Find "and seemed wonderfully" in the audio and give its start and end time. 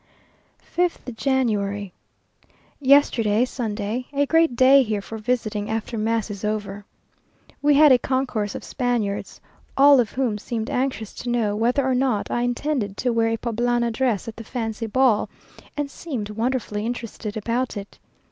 15.77-16.83